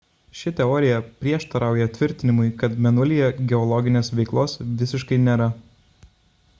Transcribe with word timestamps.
ši 0.37 0.51
teorija 0.59 1.01
prieštarauja 1.23 1.87
tvirtinimui 1.97 2.47
kad 2.63 2.79
mėnulyje 2.87 3.29
geologinės 3.53 4.11
veiklos 4.21 4.57
visiškai 4.83 5.21
nėra 5.29 5.51